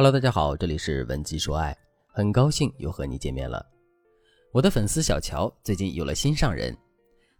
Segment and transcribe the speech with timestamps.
[0.00, 1.76] Hello，大家好，这里是文姬说爱，
[2.06, 3.62] 很高兴又和你见面了。
[4.50, 6.74] 我的粉丝小乔最近有了心上人，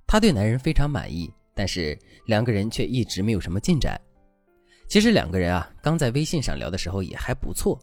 [0.06, 3.98] 她对男人非常满意，但是两个人却一直没有什么进展。
[4.88, 7.80] 其实两个人啊，刚在微信上聊的时候也还不错，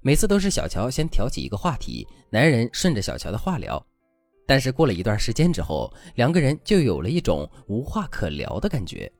[0.00, 3.84] 每次都是小乔先挑起一个话题，男人顺着小乔的话聊。
[4.46, 9.10] 但是过了一段时间之后，两个人就有了一种无话可聊的感觉。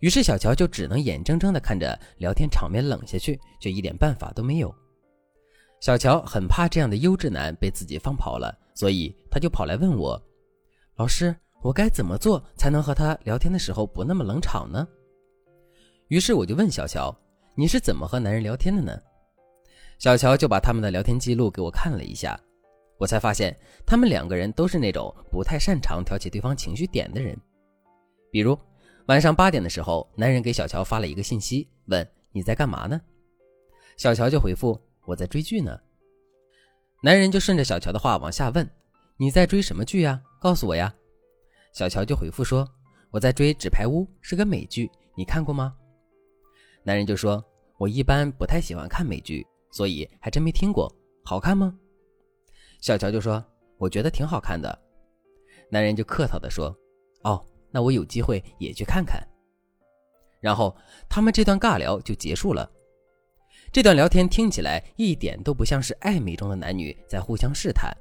[0.00, 4.74] 于是小乔就只能眼睁睁地看着聊天场面冷下去，却一点办法都没有。
[5.80, 10.20] 小乔很怕这样的优质男被自己放跑了，所以他就跑来问我
[10.96, 14.86] ：“老师，我该怎么做才能和他聊天的时候不那么冷场呢？”
[16.08, 17.14] 于是我就问小乔
[17.54, 18.98] ：“你是怎么和男人聊天的呢？”
[19.98, 22.38] 小乔就把他们的聊天记录给我看了一下，
[22.98, 23.54] 我才发现
[23.86, 27.38] 他们两个人都是那种不太擅长挑起对方情绪点的人，
[28.30, 28.58] 比如。
[29.06, 32.98] 晚上八点的时候，男人给小乔发了一个信息，问你在干嘛呢？
[33.98, 35.78] 小乔就回复我在追剧呢。
[37.02, 38.66] 男人就顺着小乔的话往下问，
[39.18, 40.22] 你在追什么剧呀？
[40.40, 40.94] 告诉我呀。
[41.74, 42.66] 小乔就回复说
[43.10, 45.76] 我在追《纸牌屋》，是个美剧，你看过吗？
[46.82, 47.44] 男人就说
[47.76, 50.90] 我一般不太喜欢看美剧，所以还真没听过。
[51.22, 51.78] 好看吗？
[52.80, 53.44] 小乔就说
[53.76, 54.78] 我觉得挺好看的。
[55.68, 56.74] 男人就客套的说
[57.24, 57.44] 哦。
[57.74, 59.20] 那我有机会也去看看。
[60.38, 60.72] 然后
[61.08, 62.70] 他们这段尬聊就结束了。
[63.72, 67.92] 这段聊天听起来一点都不像是暧昧中的男女在互相试探，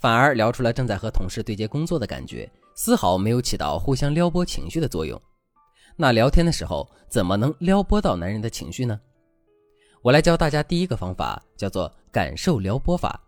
[0.00, 5.20] 反而聊出了正在和同事对接工作的感觉，丝毫没有起到互相撩拨情绪的作用。
[5.94, 9.00] 那聊天的时候怎么能撩拨到男人的情绪呢？
[10.02, 13.22] 我来教大家第一个方法，叫做感受撩拨法。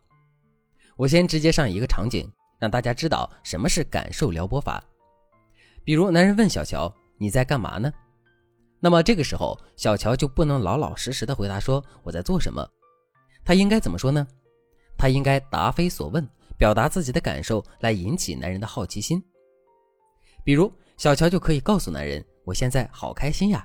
[0.96, 4.82] 我先直接上一个场景，让大家知道什么是感受撩拨法。
[5.86, 7.92] 比如，男人问小乔：“你在干嘛呢？”
[8.82, 12.68] 那么这个时候，小乔就不能老老实实的回答说“我在做什么”，
[13.46, 14.26] 他应该怎么说呢？
[14.98, 19.22] 他应该答非所问，表达自己的感受，来引起男人的好奇心。
[20.42, 23.64] 比如，小乔就可以告诉男人：“我现在好开心呀。”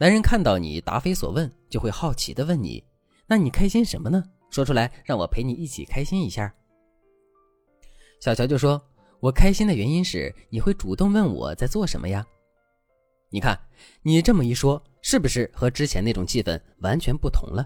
[0.00, 2.82] 男人看到你答非所问，就会好奇的问你
[3.28, 4.20] ：“那你开心什么呢？
[4.50, 6.52] 说出来，让我陪你一起开心一下。”
[8.20, 8.84] 小乔就说。
[9.22, 12.26] 我开心的原因是你会主动问我在做什么呀？
[13.30, 13.56] 你看，
[14.02, 17.64] 你这么一说，是不是和之前那种气氛完全不同了？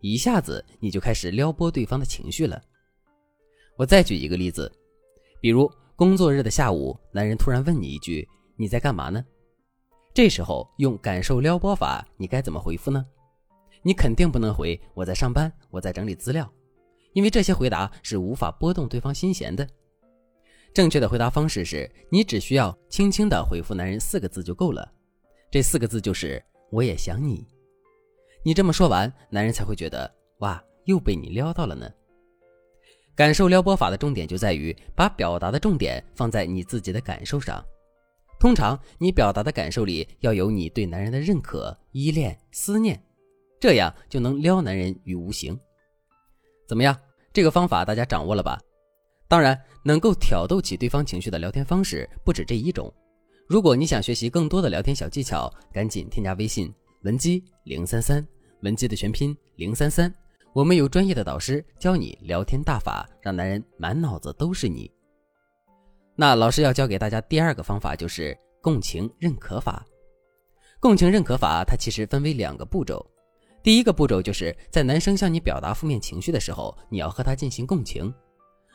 [0.00, 2.58] 一下子你就开始撩拨对方的情绪了。
[3.76, 4.72] 我再举一个例子，
[5.38, 8.26] 比如工作日的下午，男人突然问你一句
[8.56, 9.22] ：“你在干嘛呢？”
[10.14, 13.04] 这时候用感受撩拨法，你该怎么回复呢？
[13.82, 16.50] 你肯定不能回“我在上班，我在整理资料”，
[17.12, 19.68] 因为这些回答是无法拨动对方心弦的。
[20.72, 24.88] 正确的回答方式是你只需要轻轻的回复男人四个字就够了，
[25.50, 27.46] 这四个字就是“我也想你”。
[28.44, 31.90] 你这么说完，男人才会觉得哇，又被你撩到了呢。
[33.16, 37.62] 感受撩拨法的重点就在于把表达的重点放在你自己的感受上。
[38.38, 42.98] 通常你表达的感受里要有你对男人的认可、依恋、思念，
[43.60, 45.58] 这样就能撩男人于无形。
[46.66, 46.96] 怎么样？
[47.32, 48.58] 这个方法大家掌握了吧？
[49.30, 52.92] 当然，能够挑逗起对方情绪的聊天方式不止这一种。
[53.46, 58.26] 如果你想学习更多的聊天小技巧，赶紧添加微信文姬零三三，
[58.62, 60.12] 文姬的全拼零三三。
[60.52, 64.90] 我们有专业的导师教你聊天大法，让男人满脑子都是你。
[66.16, 69.86] 那老师要教给大家第二个方法就是共情认可法。
[70.80, 73.08] 共情认可法它其实分为两个步骤，
[73.62, 78.12] 第一个步骤就是在男生向你表达负面情绪的时候，你要和他进行共情。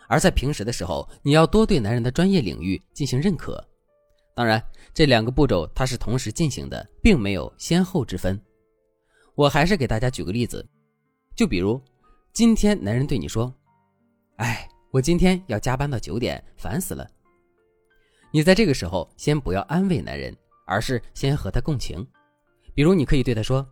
[0.08, 3.64] 而在平时的时候，你要多对男人的专业领域进行认可。
[4.36, 4.62] 当然，
[4.94, 8.40] 这两个步骤它是同时进行的，并没有先后之分。
[9.34, 10.66] 我还是给大家举个例子，
[11.36, 11.82] 就比如
[12.34, 13.54] 今天男人对你说
[14.38, 17.10] ：“哎，我今天要加班到九点，烦死了。”
[18.32, 20.36] 你在这个时候先不要安慰男人，
[20.66, 22.06] 而是先和他共情。
[22.74, 23.66] 比如你可以对他说：“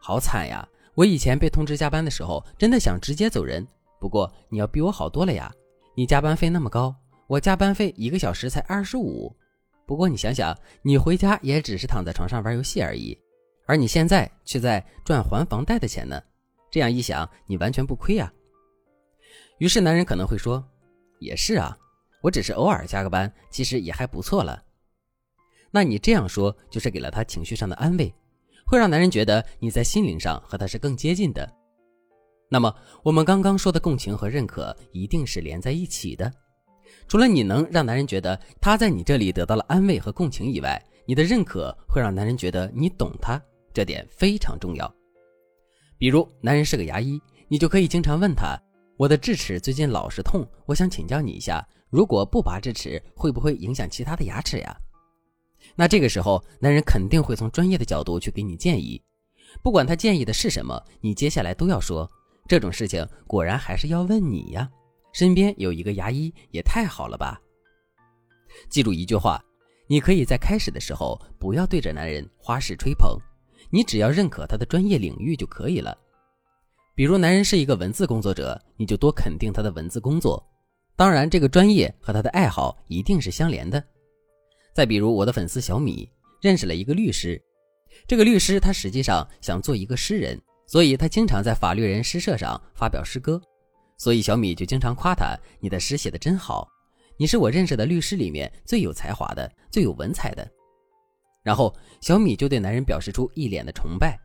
[0.00, 3.66] 好惨呀，我以前被通知加班的时候，真的想直接走人。
[3.98, 5.50] 不过你要比我好多了呀。”
[6.00, 9.30] 你加班费那么高，我加班费一个小时才二十五。
[9.84, 13.14] 不过你想想，你回家也只是躺在床上玩游戏而已，
[13.66, 16.18] 而你现在却在赚还房贷的钱呢。
[16.70, 18.32] 这样一想，你完全不亏啊。
[19.58, 20.66] 于是男人可能会说
[21.20, 21.76] ：“也是啊，
[22.22, 24.64] 我只是偶尔加个班，其实也还不错了。”
[25.70, 28.10] 那你这样说，就是给了他情绪上的安慰，
[28.64, 31.59] 会让男人觉得你在心灵上和他是更接近的。
[32.52, 32.74] 那么，
[33.04, 36.30] 我们刚刚说的共情和认可一定是连在一起的。
[37.06, 43.40] 除了你能让男人觉得他在你这里得到了安慰和共情以外，你的认可会让男人觉得你懂他，
[43.72, 44.92] 这点非常重要。
[45.96, 48.58] 比如男人是个牙医，你就可以经常问他
[48.98, 54.76] ：“我的智齿最近老是痛，我想请教你一下，如果不拔智齿，会不会影响其他的牙齿呀？”
[55.76, 59.00] 那这个时候，男人肯定会从专业的角度去给你建议。
[59.62, 62.10] 不管他建议的是什么，你接下来都要说
[62.50, 64.68] ：“这种事情果然还是要问你呀，
[65.12, 67.40] 身边有一个牙医也太好了吧。”
[68.68, 69.40] 记住一句话。
[69.86, 73.18] 你可以在开始的时候不要对着男人花式吹捧，
[73.70, 75.98] 你只要认可他的专业领域就可以了。
[76.94, 80.40] 比如男人是一个文字工作者，你就多肯定他的文字工作。
[80.94, 83.82] 当然，这个专业和他的爱好一定是相连的。
[84.72, 86.08] 再比如我的粉丝小米
[86.40, 87.42] 认识了一个律师，
[88.06, 90.40] 这个律师他实际上想做一个诗人，
[90.70, 93.42] 所以他经常在法律人诗社上发表诗歌，
[93.98, 96.68] 所以小米就经常夸他：“你的诗写的真好。”
[97.18, 100.48] 你是我认识的律师里面最有才华的、最有文采的。
[101.42, 104.16] 然后小米就对男人表示出一脸的崇拜。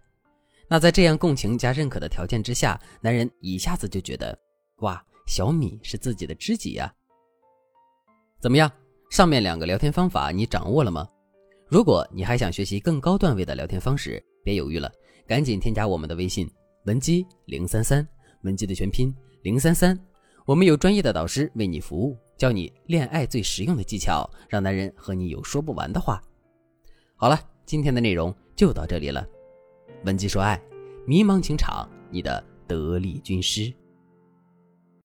[0.70, 4.38] 那在这样共情加认可的条件之下，男人一下子就觉得，
[4.82, 6.94] 哇，小米是自己的知己呀。
[8.40, 8.72] 怎么样？
[9.10, 11.10] 上面两个聊天方法你掌握了吗？
[11.68, 14.92] 如果你还想学习更高段位的聊天方式，别犹豫了，
[15.28, 16.50] 赶紧添加我们的微信
[16.86, 18.08] 文姬零三三，
[18.42, 20.00] 文姬的全拼零三三，
[20.46, 22.18] 我们有专业的导师为你服务。
[22.38, 26.22] 教你恋爱最实用的技巧，让男人和你有说不完的话。
[27.16, 29.26] 好了，今天的内容就到这里了。
[30.04, 30.62] 文姬说爱，
[31.08, 33.74] 迷茫情场，你的得力军师。